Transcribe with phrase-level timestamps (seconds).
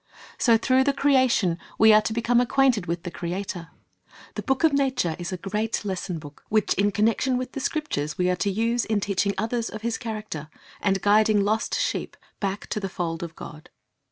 [0.39, 3.69] So through the creation we are to become acquainted with the Creator.
[4.33, 8.17] The book of nature is a great lesson book, which in connection with the Scriptures
[8.17, 10.49] we are to use in teaching others of His character,
[10.81, 13.69] and guiding lost sheep back to the fold of God.